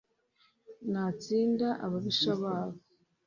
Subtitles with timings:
[0.91, 2.77] Natsinda ababisha babo.